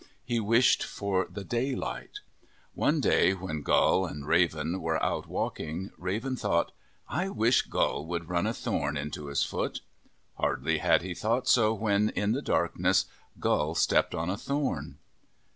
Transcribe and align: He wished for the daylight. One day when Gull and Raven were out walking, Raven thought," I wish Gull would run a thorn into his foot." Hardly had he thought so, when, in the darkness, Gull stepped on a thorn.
He 0.25 0.39
wished 0.39 0.81
for 0.83 1.27
the 1.29 1.43
daylight. 1.43 2.21
One 2.73 3.01
day 3.01 3.35
when 3.35 3.61
Gull 3.61 4.03
and 4.07 4.25
Raven 4.25 4.81
were 4.81 4.97
out 5.05 5.27
walking, 5.27 5.91
Raven 5.95 6.35
thought," 6.35 6.71
I 7.21 7.29
wish 7.29 7.61
Gull 7.61 8.07
would 8.07 8.27
run 8.27 8.47
a 8.47 8.53
thorn 8.55 8.97
into 8.97 9.27
his 9.27 9.43
foot." 9.43 9.81
Hardly 10.39 10.79
had 10.79 11.03
he 11.03 11.13
thought 11.13 11.47
so, 11.47 11.75
when, 11.75 12.09
in 12.09 12.31
the 12.31 12.41
darkness, 12.41 13.05
Gull 13.39 13.75
stepped 13.75 14.15
on 14.15 14.31
a 14.31 14.37
thorn. 14.37 14.97